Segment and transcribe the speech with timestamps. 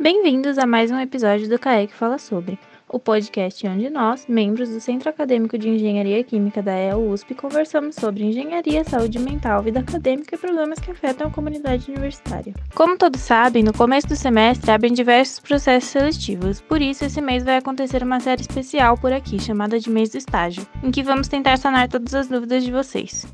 [0.00, 2.56] Bem-vindos a mais um episódio do CAEC Fala Sobre,
[2.88, 8.22] o podcast onde nós, membros do Centro Acadêmico de Engenharia Química da EL-USP, conversamos sobre
[8.22, 12.54] engenharia, saúde mental, vida acadêmica e problemas que afetam a comunidade universitária.
[12.76, 17.42] Como todos sabem, no começo do semestre abrem diversos processos seletivos, por isso esse mês
[17.42, 21.26] vai acontecer uma série especial por aqui, chamada de Mês do Estágio, em que vamos
[21.26, 23.26] tentar sanar todas as dúvidas de vocês.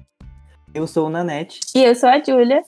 [0.72, 1.60] Eu sou o Nanete.
[1.74, 2.62] E eu sou a Júlia.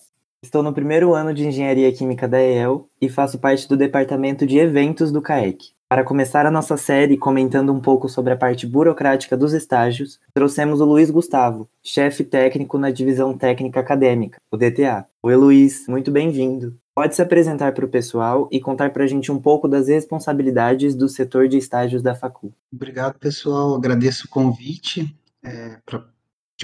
[0.46, 4.58] Estou no primeiro ano de Engenharia Química da EEL e faço parte do departamento de
[4.58, 5.72] eventos do CAEC.
[5.88, 10.80] Para começar a nossa série comentando um pouco sobre a parte burocrática dos estágios, trouxemos
[10.80, 15.06] o Luiz Gustavo, chefe técnico na Divisão Técnica Acadêmica, o DTA.
[15.20, 16.78] Oi, Luiz, muito bem-vindo.
[16.94, 20.94] Pode se apresentar para o pessoal e contar para a gente um pouco das responsabilidades
[20.94, 22.52] do setor de estágios da Facul.
[22.72, 23.74] Obrigado, pessoal.
[23.74, 25.12] Agradeço o convite
[25.44, 25.80] é,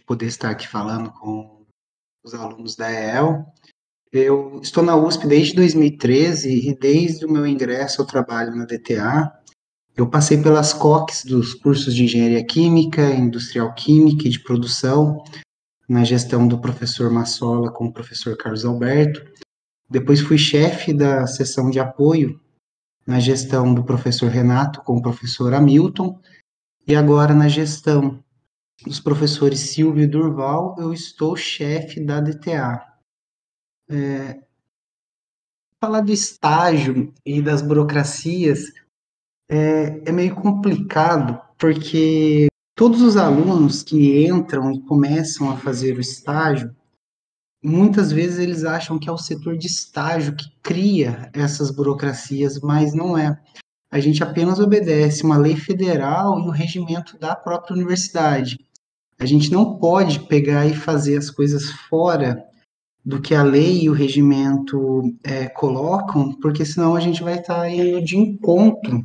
[0.06, 1.62] poder estar aqui falando com
[2.24, 3.44] os alunos da EEL.
[4.12, 9.32] Eu estou na USP desde 2013 e desde o meu ingresso eu trabalho na DTA.
[9.96, 15.24] Eu passei pelas COCs dos cursos de Engenharia Química, Industrial Química e de Produção,
[15.88, 19.24] na gestão do professor Massola com o professor Carlos Alberto.
[19.88, 22.38] Depois fui chefe da seção de apoio
[23.06, 26.20] na gestão do professor Renato com o professor Hamilton.
[26.86, 28.22] E agora na gestão
[28.84, 32.91] dos professores Silvio e Durval, eu estou chefe da DTA.
[33.92, 34.40] É,
[35.78, 38.72] falar do estágio e das burocracias
[39.50, 46.00] é, é, meio complicado, porque todos os alunos que entram e começam a fazer o
[46.00, 46.74] estágio,
[47.62, 52.94] muitas vezes eles acham que é o setor de estágio que cria essas burocracias, mas
[52.94, 53.38] não é.
[53.90, 58.58] A gente apenas obedece uma lei federal e o regimento da própria universidade.
[59.18, 62.42] A gente não pode pegar e fazer as coisas fora
[63.04, 67.68] do que a lei e o regimento é, colocam, porque senão a gente vai estar
[67.68, 69.02] indo de encontro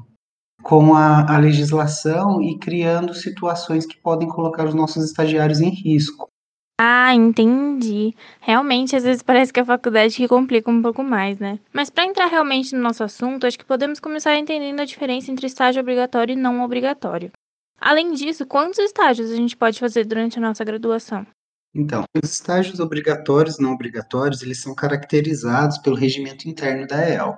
[0.62, 6.28] com a, a, legislação e criando situações que podem colocar os nossos estagiários em risco.
[6.80, 8.14] Ah, entendi.
[8.40, 11.60] Realmente, às vezes parece que é a faculdade que complica um pouco mais, né?
[11.74, 15.48] Mas para entrar realmente no nosso assunto, acho que podemos começar entendendo a diferença entre
[15.48, 17.32] estágio obrigatório e não obrigatório.
[17.80, 21.26] Além disso, quantos estágios a gente pode fazer durante a nossa graduação?
[21.78, 27.38] Então, os estágios obrigatórios e não obrigatórios, eles são caracterizados pelo regimento interno da EL.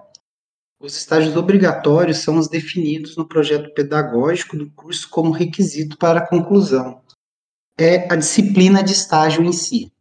[0.79, 6.25] Os estágios obrigatórios são os definidos no projeto pedagógico do curso como requisito para a
[6.25, 7.01] conclusão.
[7.77, 9.91] É a disciplina de estágio em si.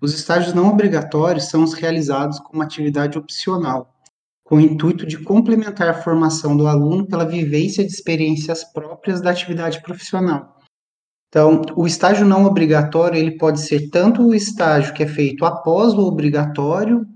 [0.00, 3.94] Os estágios não obrigatórios são os realizados como atividade opcional,
[4.42, 9.30] com o intuito de complementar a formação do aluno pela vivência de experiências próprias da
[9.30, 10.60] atividade profissional
[11.32, 15.94] então, o estágio não obrigatório, ele pode ser tanto o estágio que é feito após
[15.94, 17.06] o obrigatório,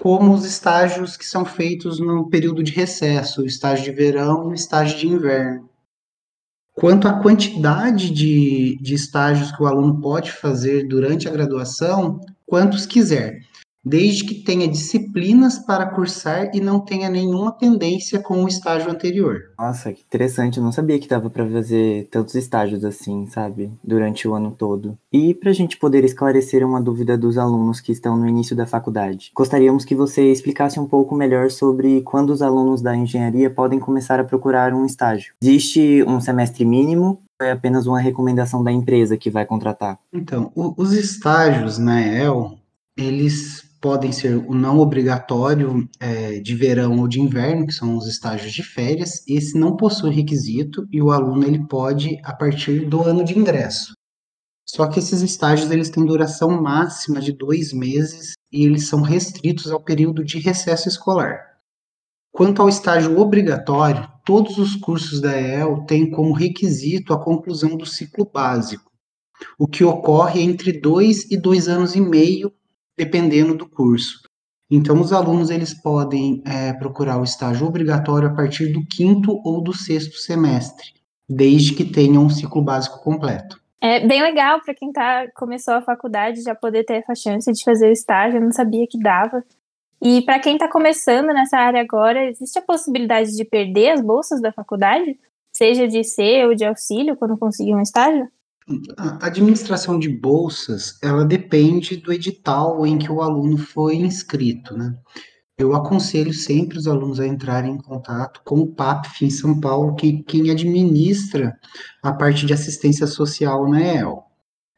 [0.00, 4.52] como os estágios que são feitos no período de recesso, o estágio de verão e
[4.52, 5.68] o estágio de inverno.
[6.72, 12.86] Quanto à quantidade de, de estágios que o aluno pode fazer durante a graduação, quantos
[12.86, 13.40] quiser
[13.84, 19.52] desde que tenha disciplinas para cursar e não tenha nenhuma pendência com o estágio anterior.
[19.58, 24.26] Nossa, que interessante, eu não sabia que dava para fazer tantos estágios assim, sabe, durante
[24.26, 24.96] o ano todo.
[25.12, 28.66] E para a gente poder esclarecer uma dúvida dos alunos que estão no início da
[28.66, 33.78] faculdade, gostaríamos que você explicasse um pouco melhor sobre quando os alunos da engenharia podem
[33.78, 35.34] começar a procurar um estágio.
[35.42, 39.98] Existe um semestre mínimo é apenas uma recomendação da empresa que vai contratar?
[40.12, 42.58] Então, o, os estágios na EL,
[42.96, 48.08] eles podem ser o não obrigatório é, de verão ou de inverno, que são os
[48.08, 49.22] estágios de férias.
[49.28, 53.92] Esse não possui requisito e o aluno ele pode a partir do ano de ingresso.
[54.66, 59.70] Só que esses estágios eles têm duração máxima de dois meses e eles são restritos
[59.70, 61.42] ao período de recesso escolar.
[62.32, 67.84] Quanto ao estágio obrigatório, todos os cursos da EEL têm como requisito a conclusão do
[67.84, 68.90] ciclo básico,
[69.58, 72.50] o que ocorre entre dois e dois anos e meio
[72.96, 74.20] dependendo do curso.
[74.70, 79.62] Então, os alunos eles podem é, procurar o estágio obrigatório a partir do quinto ou
[79.62, 80.94] do sexto semestre,
[81.28, 83.60] desde que tenham um ciclo básico completo.
[83.80, 87.62] É bem legal para quem tá, começou a faculdade já poder ter essa chance de
[87.62, 89.44] fazer o estágio, eu não sabia que dava.
[90.02, 94.40] E para quem está começando nessa área agora, existe a possibilidade de perder as bolsas
[94.40, 95.18] da faculdade?
[95.52, 98.28] Seja de C ou de auxílio quando conseguir um estágio?
[98.96, 104.96] A administração de bolsas, ela depende do edital em que o aluno foi inscrito, né?
[105.56, 109.94] Eu aconselho sempre os alunos a entrarem em contato com o PAPF em São Paulo,
[109.94, 111.56] que quem administra
[112.02, 114.24] a parte de assistência social na EL.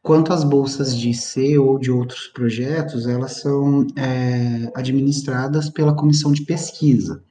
[0.03, 6.31] Quanto às bolsas de C ou de outros projetos, elas são é, administradas pela comissão
[6.31, 7.23] de pesquisa.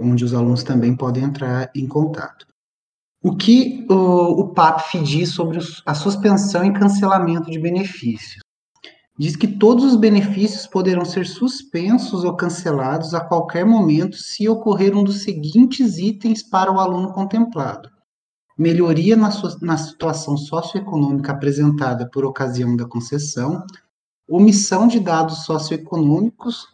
[0.00, 2.46] onde os alunos também podem entrar em contato.
[3.26, 8.38] O que o, o PAPF diz sobre a suspensão e cancelamento de benefícios?
[9.18, 14.96] Diz que todos os benefícios poderão ser suspensos ou cancelados a qualquer momento se ocorrer
[14.96, 17.90] um dos seguintes itens para o aluno contemplado:
[18.56, 19.30] melhoria na,
[19.60, 23.60] na situação socioeconômica apresentada por ocasião da concessão,
[24.28, 26.68] omissão de dados socioeconômicos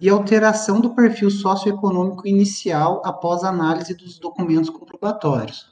[0.00, 5.71] e alteração do perfil socioeconômico inicial após análise dos documentos comprobatórios.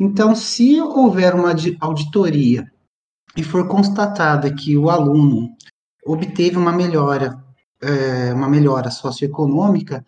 [0.00, 2.72] Então, se houver uma auditoria
[3.36, 5.54] e for constatada que o aluno
[6.06, 7.38] obteve uma melhora,
[7.82, 10.02] é, uma melhora socioeconômica,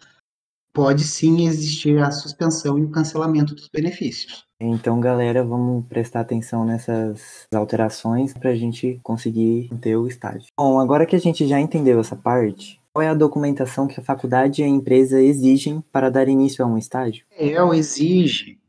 [0.73, 4.47] pode sim existir a suspensão e o cancelamento dos benefícios.
[4.59, 10.47] Então, galera, vamos prestar atenção nessas alterações para a gente conseguir ter o estágio.
[10.59, 14.03] Bom, agora que a gente já entendeu essa parte, qual é a documentação que a
[14.03, 17.27] faculdade e a empresa exigem para dar início a um estágio?
[17.39, 18.62] EL exige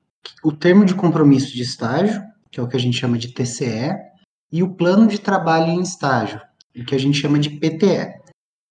[0.44, 2.22] o termo de compromisso de estágio,
[2.52, 3.96] que é o que a gente chama de TCE,
[4.52, 6.42] e o plano de trabalho em estágio,
[6.76, 8.22] o que a gente chama de PTE.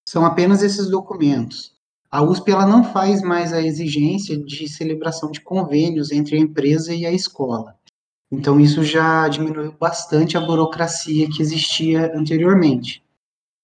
[0.09, 1.73] São apenas esses documentos.
[2.11, 6.95] A USP ela não faz mais a exigência de celebração de convênios entre a empresa
[6.95, 7.75] e a escola.
[8.31, 13.03] Então, isso já diminuiu bastante a burocracia que existia anteriormente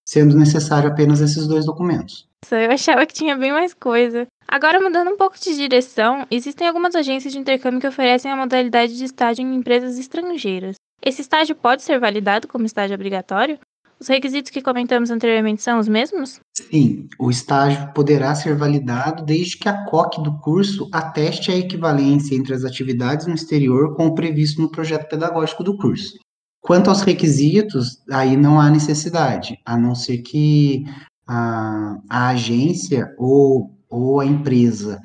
[0.08, 2.26] sendo necessário apenas esses dois documentos.
[2.50, 4.26] Eu achava que tinha bem mais coisa.
[4.50, 8.96] Agora, mudando um pouco de direção, existem algumas agências de intercâmbio que oferecem a modalidade
[8.96, 10.76] de estágio em empresas estrangeiras.
[11.04, 13.58] Esse estágio pode ser validado como estágio obrigatório?
[14.00, 16.40] Os requisitos que comentamos anteriormente são os mesmos?
[16.56, 22.34] Sim, o estágio poderá ser validado desde que a COC do curso ateste a equivalência
[22.34, 26.16] entre as atividades no exterior com o previsto no projeto pedagógico do curso.
[26.60, 30.84] Quanto aos requisitos, aí não há necessidade, a não ser que
[31.26, 35.00] a, a agência ou, ou a empresa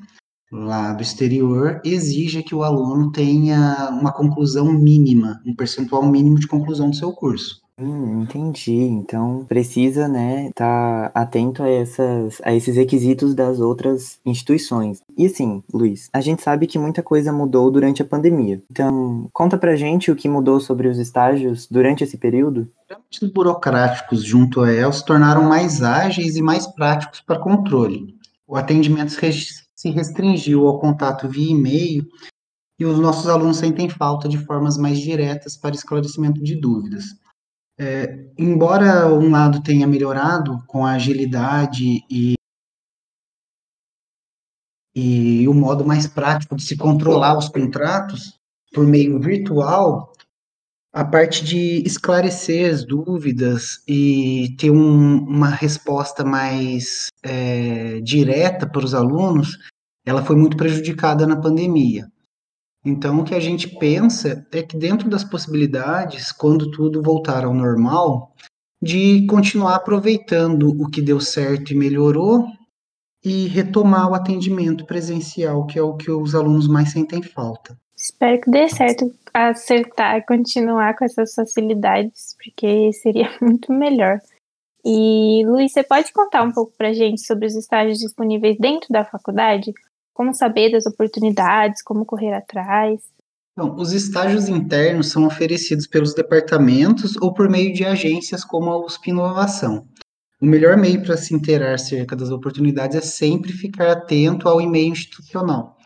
[0.52, 6.48] lá do exterior exija que o aluno tenha uma conclusão mínima, um percentual mínimo de
[6.48, 7.64] conclusão do seu curso.
[7.76, 8.72] Hum, entendi.
[8.72, 15.02] Então precisa, né, estar tá atento a, essas, a esses requisitos das outras instituições.
[15.18, 18.62] E assim, Luiz, a gente sabe que muita coisa mudou durante a pandemia.
[18.70, 22.70] Então, conta pra gente o que mudou sobre os estágios durante esse período.
[23.12, 28.16] Os burocráticos junto a EL se tornaram mais ágeis e mais práticos para controle.
[28.48, 32.06] O atendimento se restringiu ao contato via e-mail
[32.80, 37.06] e os nossos alunos sentem falta de formas mais diretas para esclarecimento de dúvidas.
[37.80, 42.36] É, embora um lado tenha melhorado com a agilidade e,
[44.96, 48.40] e o modo mais prático de se controlar os contratos
[48.74, 50.13] por meio virtual,
[50.94, 58.86] a parte de esclarecer as dúvidas e ter um, uma resposta mais é, direta para
[58.86, 59.58] os alunos,
[60.06, 62.08] ela foi muito prejudicada na pandemia.
[62.86, 67.56] Então, o que a gente pensa é que, dentro das possibilidades, quando tudo voltar ao
[67.56, 68.32] normal,
[68.80, 72.46] de continuar aproveitando o que deu certo e melhorou
[73.24, 77.76] e retomar o atendimento presencial, que é o que os alunos mais sentem falta.
[77.96, 84.20] Espero que dê certo acertar, continuar com essas facilidades, porque seria muito melhor.
[84.86, 89.06] E, Luiz, você pode contar um pouco para gente sobre os estágios disponíveis dentro da
[89.06, 89.74] faculdade?
[90.14, 93.02] Como saber das oportunidades, como correr atrás?
[93.58, 98.86] Bom, os estágios internos são oferecidos pelos departamentos ou por meio de agências como a
[98.86, 99.88] USP Inovação.
[100.42, 104.92] O melhor meio para se inteirar acerca das oportunidades é sempre ficar atento ao e-mail
[104.92, 105.78] institucional.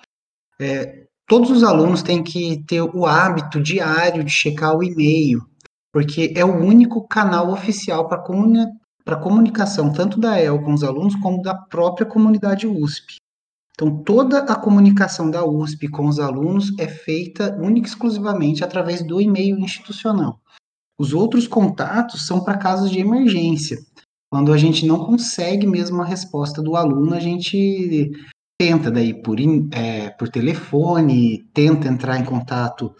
[0.60, 5.46] É, todos os alunos têm que ter o hábito diário de checar o e-mail,
[5.92, 8.66] porque é o único canal oficial para comuni
[9.22, 13.16] comunicação, tanto da EL com os alunos, como da própria comunidade USP.
[13.74, 19.06] Então, toda a comunicação da USP com os alunos é feita única e exclusivamente através
[19.06, 20.42] do e-mail institucional.
[21.00, 23.78] Os outros contatos são para casos de emergência.
[24.30, 28.12] Quando a gente não consegue mesmo a resposta do aluno, a gente
[28.60, 29.38] tenta daí por,
[29.72, 32.96] é, por telefone, tenta entrar em contato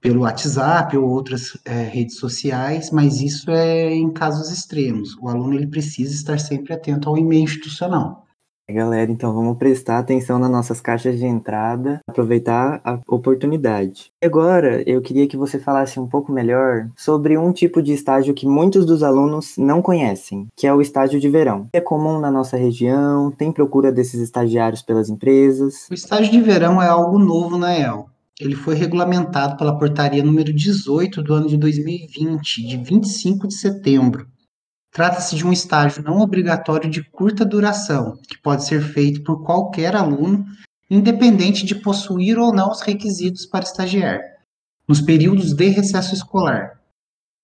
[0.00, 5.16] pelo WhatsApp ou outras é, redes sociais, mas isso é em casos extremos.
[5.20, 8.25] O aluno ele precisa estar sempre atento ao e-mail institucional.
[8.68, 14.10] Galera, então vamos prestar atenção nas nossas caixas de entrada, aproveitar a oportunidade.
[14.20, 18.44] Agora, eu queria que você falasse um pouco melhor sobre um tipo de estágio que
[18.44, 21.68] muitos dos alunos não conhecem, que é o estágio de verão.
[21.72, 25.86] É comum na nossa região, tem procura desses estagiários pelas empresas.
[25.88, 28.06] O estágio de verão é algo novo na EL.
[28.40, 34.26] Ele foi regulamentado pela portaria número 18 do ano de 2020, de 25 de setembro
[34.96, 39.94] Trata-se de um estágio não obrigatório de curta duração, que pode ser feito por qualquer
[39.94, 40.46] aluno,
[40.88, 44.18] independente de possuir ou não os requisitos para estagiar,
[44.88, 46.80] nos períodos de recesso escolar.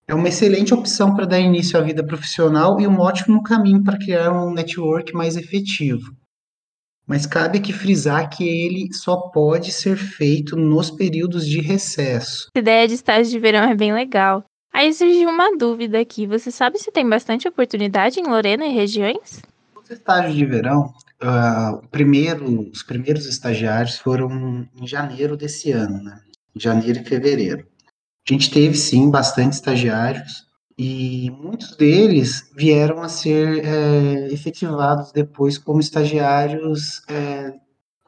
[0.08, 3.98] É uma excelente opção para dar início à vida profissional e um ótimo caminho para
[3.98, 6.10] criar um network mais efetivo.
[7.06, 12.46] Mas cabe aqui frisar que ele só pode ser feito nos períodos de recesso.
[12.56, 14.42] A ideia de estágio de verão é bem legal.
[14.72, 16.26] Aí surgiu uma dúvida aqui.
[16.26, 19.42] Você sabe se tem bastante oportunidade em Lorena e regiões?
[19.76, 26.20] Os estágios de verão, uh, primeiro, os primeiros estagiários foram em janeiro desse ano, né?
[26.56, 27.66] Janeiro e fevereiro.
[28.28, 30.46] A gente teve sim bastante estagiários,
[30.78, 37.52] e muitos deles vieram a ser é, efetivados depois como estagiários é,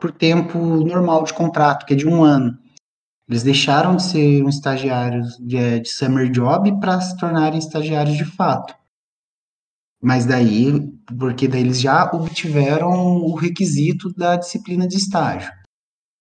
[0.01, 2.59] por tempo normal de contrato, que é de um ano.
[3.29, 8.17] Eles deixaram de ser um estagiários de, é, de summer job para se tornarem estagiários
[8.17, 8.75] de fato.
[10.03, 15.51] Mas daí, porque daí eles já obtiveram o requisito da disciplina de estágio.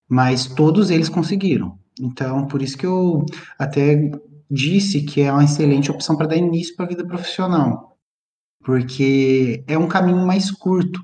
[0.10, 1.78] Mas todos eles conseguiram.
[2.00, 3.26] Então, por isso que eu
[3.60, 4.10] até
[4.50, 7.98] disse que é uma excelente opção para dar início para a vida profissional,
[8.64, 11.04] porque é um caminho mais curto.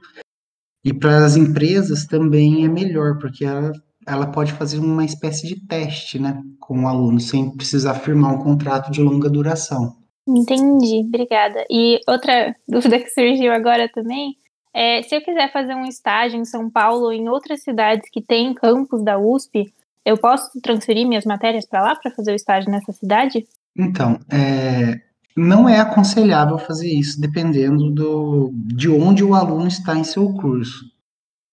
[0.84, 3.72] E para as empresas também é melhor, porque ela,
[4.10, 8.44] ela pode fazer uma espécie de teste né, com o aluno, sem precisar firmar um
[8.44, 9.96] contrato de longa duração.
[10.28, 11.66] Entendi, obrigada.
[11.70, 14.36] E outra dúvida que surgiu agora também
[14.74, 18.22] é, se eu quiser fazer um estágio em São Paulo ou em outras cidades que
[18.22, 19.74] têm campus da USP,
[20.06, 23.46] eu posso transferir minhas matérias para lá para fazer o estágio nessa cidade?
[23.78, 25.00] Então, é,
[25.36, 30.86] não é aconselhável fazer isso dependendo do, de onde o aluno está em seu curso,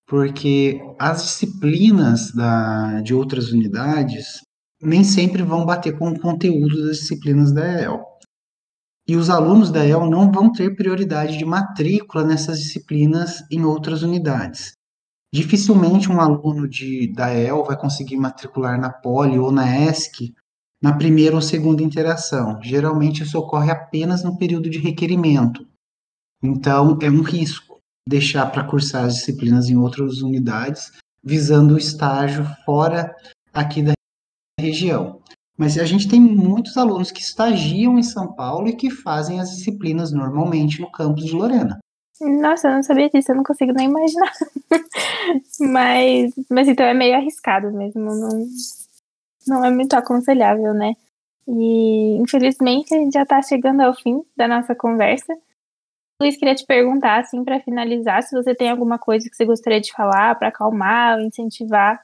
[0.07, 4.41] porque as disciplinas da, de outras unidades
[4.81, 8.05] nem sempre vão bater com o conteúdo das disciplinas da EL.
[9.09, 14.03] E os alunos da EL não vão ter prioridade de matrícula nessas disciplinas em outras
[14.03, 14.73] unidades.
[15.33, 20.35] Dificilmente um aluno de, da EL vai conseguir matricular na Poli ou na ESC
[20.83, 22.61] na primeira ou segunda interação.
[22.63, 25.67] Geralmente isso ocorre apenas no período de requerimento.
[26.43, 27.76] Então, é um risco
[28.09, 33.15] deixar para cursar as disciplinas em outras unidades, visando o estágio fora
[33.53, 33.93] aqui da
[34.61, 35.21] região.
[35.57, 39.51] Mas a gente tem muitos alunos que estagiam em São Paulo e que fazem as
[39.51, 41.79] disciplinas normalmente no campus de Lorena.
[42.21, 44.33] Nossa, eu não sabia disso, eu não consigo nem imaginar.
[45.61, 48.47] mas, mas então é meio arriscado mesmo, não,
[49.47, 50.95] não é muito aconselhável, né?
[51.49, 55.33] E infelizmente a gente já está chegando ao fim da nossa conversa.
[56.21, 59.81] Luiz, queria te perguntar, assim, para finalizar, se você tem alguma coisa que você gostaria
[59.81, 62.01] de falar para acalmar, incentivar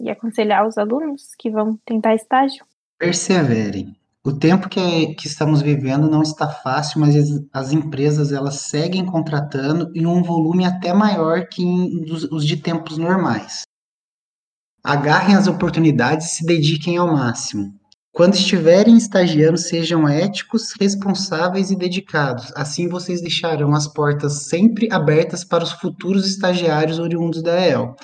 [0.00, 2.64] e aconselhar os alunos que vão tentar estágio.
[2.98, 3.94] Perseverem.
[4.24, 9.04] O tempo que, que estamos vivendo não está fácil, mas as, as empresas elas seguem
[9.04, 13.62] contratando em um volume até maior que em, dos, os de tempos normais.
[14.82, 17.79] Agarrem as oportunidades e se dediquem ao máximo.
[18.12, 22.52] Quando estiverem estagiando, sejam éticos, responsáveis e dedicados.
[22.56, 27.94] Assim vocês deixarão as portas sempre abertas para os futuros estagiários oriundos da EL.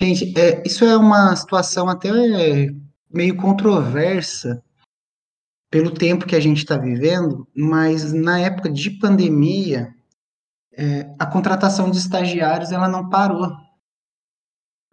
[0.00, 2.10] Gente, é, isso é uma situação até
[3.12, 4.62] meio controversa,
[5.70, 9.92] pelo tempo que a gente está vivendo, mas na época de pandemia,
[10.72, 13.50] é, a contratação de estagiários ela não parou.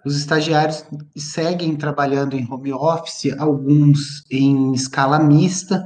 [0.05, 0.85] Os estagiários
[1.17, 5.83] seguem trabalhando em home office, alguns em escala mista,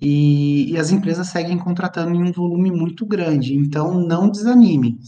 [0.00, 3.54] e, e as empresas seguem contratando em um volume muito grande.
[3.54, 4.98] Então, não desanimem,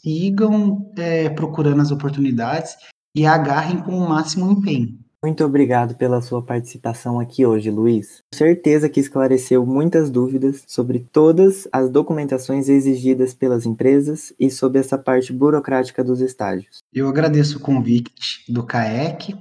[0.00, 2.74] sigam é, procurando as oportunidades
[3.14, 4.98] e agarrem com o máximo empenho.
[5.22, 8.22] Muito obrigado pela sua participação aqui hoje, Luiz.
[8.34, 14.96] Certeza que esclareceu muitas dúvidas sobre todas as documentações exigidas pelas empresas e sobre essa
[14.96, 16.78] parte burocrática dos estágios.
[16.90, 19.34] Eu agradeço o convite do CAEC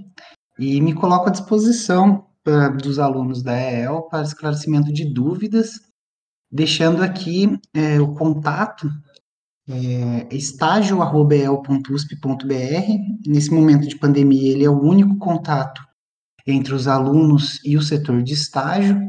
[0.59, 5.79] e me coloco à disposição uh, dos alunos da EEL para esclarecimento de dúvidas,
[6.51, 8.91] deixando aqui é, o contato
[9.70, 13.28] é, estágio.el.usp.br.
[13.28, 15.82] Nesse momento de pandemia, ele é o único contato
[16.48, 19.00] entre os alunos e o setor de estágio,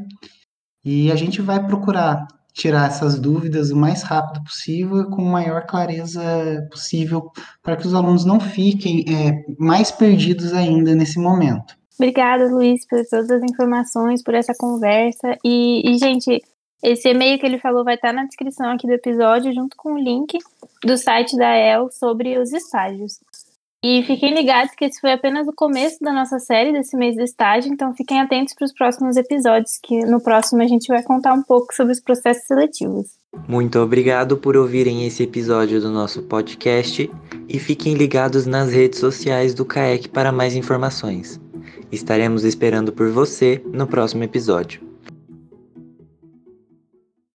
[0.84, 5.66] e a gente vai procurar tirar essas dúvidas o mais rápido possível, com a maior
[5.66, 6.22] clareza
[6.70, 7.30] possível,
[7.62, 11.74] para que os alunos não fiquem é, mais perdidos ainda nesse momento.
[11.98, 15.36] Obrigada, Luiz, por todas as informações, por essa conversa.
[15.44, 16.42] E, e gente,
[16.82, 19.98] esse e-mail que ele falou vai estar na descrição aqui do episódio, junto com o
[19.98, 20.38] link
[20.82, 23.20] do site da EL sobre os estágios.
[23.82, 27.22] E fiquem ligados que esse foi apenas o começo da nossa série desse mês do
[27.22, 31.32] estágio, então fiquem atentos para os próximos episódios, que no próximo a gente vai contar
[31.32, 33.06] um pouco sobre os processos seletivos.
[33.48, 37.10] Muito obrigado por ouvirem esse episódio do nosso podcast
[37.48, 41.40] e fiquem ligados nas redes sociais do CAEC para mais informações.
[41.90, 44.89] Estaremos esperando por você no próximo episódio.